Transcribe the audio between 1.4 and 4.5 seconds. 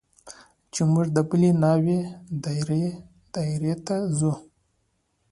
ناوې دايرې ته ځو.